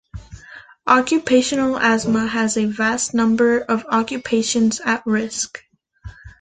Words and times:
Occupational 0.89 1.77
asthma 1.77 2.25
has 2.25 2.57
a 2.57 2.65
vast 2.65 3.13
number 3.13 3.59
of 3.59 3.85
occupations 3.91 4.81
at 4.83 5.05
risk. 5.05 5.59